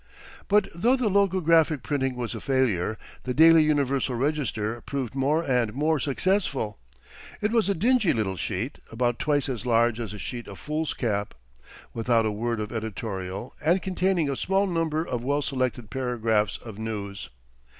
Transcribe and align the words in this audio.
But 0.47 0.67
though 0.73 0.95
the 0.95 1.11
logographic 1.11 1.83
printing 1.83 2.15
was 2.15 2.33
a 2.33 2.41
failure, 2.41 2.97
the 3.21 3.35
"Daily 3.35 3.61
Universal 3.61 4.15
Register" 4.15 4.81
proved 4.81 5.13
more 5.13 5.43
and 5.43 5.75
more 5.75 5.99
successful. 5.99 6.79
It 7.39 7.51
was 7.51 7.69
a 7.69 7.75
dingy 7.75 8.11
little 8.11 8.35
sheet, 8.35 8.79
about 8.91 9.19
twice 9.19 9.47
as 9.47 9.63
large 9.63 9.99
as 9.99 10.11
a 10.11 10.17
sheet 10.17 10.47
of 10.47 10.57
foolscap, 10.57 11.35
without 11.93 12.25
a 12.25 12.31
word 12.31 12.59
of 12.59 12.71
editorial, 12.71 13.55
and 13.63 13.79
containing 13.83 14.27
a 14.27 14.35
small 14.35 14.65
number 14.65 15.07
of 15.07 15.23
well 15.23 15.43
selected 15.43 15.91
paragraphs 15.91 16.57
of 16.57 16.79
news. 16.79 17.29